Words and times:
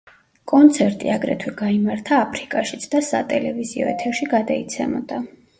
კონცერტი 0.51 1.11
აგრეთვე 1.15 1.53
გაიმართა 1.59 2.17
აფრიკაშიც 2.21 2.87
და 2.95 3.05
სატელევიზიო 3.11 3.93
ეთერში 3.95 4.31
გადაიცემოდა. 4.37 5.25